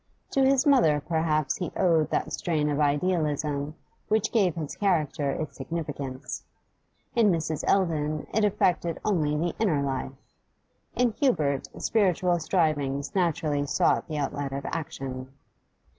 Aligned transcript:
To 0.31 0.43
his 0.43 0.65
mother 0.65 0.99
perhaps 0.99 1.57
he 1.57 1.71
owed 1.77 2.09
that 2.09 2.33
strain 2.33 2.71
of 2.71 2.79
idealism 2.79 3.75
which 4.07 4.31
gave 4.31 4.55
his 4.55 4.75
character 4.75 5.29
its 5.29 5.55
significance. 5.55 6.43
In 7.15 7.29
Mrs. 7.29 7.63
Eldon 7.67 8.25
it 8.33 8.43
affected 8.43 8.99
only 9.05 9.37
the 9.37 9.55
inner 9.59 9.83
life; 9.83 10.13
in 10.95 11.11
Hubert 11.11 11.67
spiritual 11.79 12.39
strivings 12.39 13.13
naturally 13.13 13.67
sought 13.67 14.07
the 14.07 14.17
outlet 14.17 14.53
of 14.53 14.65
action. 14.65 15.31